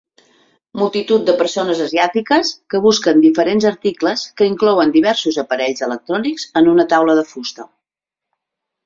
[0.81, 6.87] Multitud de persones asiàtiques que busquen diferents articles que inclouen diversos aparells electrònics en una
[6.95, 7.69] taula de fusta.